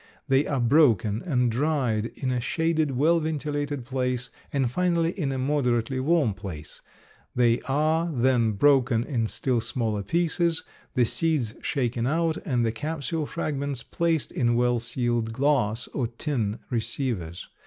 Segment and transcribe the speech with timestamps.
[0.27, 5.37] They are broken and dried in a shaded, well ventilated place, and finally in a
[5.37, 6.81] moderately warm place;
[7.35, 10.63] they are then broken in still smaller pieces,
[10.95, 16.57] the seeds shaken out and the capsule fragments placed in well sealed glass or tin
[16.71, 17.47] receivers.